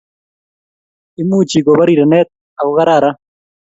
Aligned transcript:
Imuchi 1.21 1.57
kobo 1.65 1.83
rirenet 1.89 2.27
ako 2.59 2.71
kararan 2.77 3.15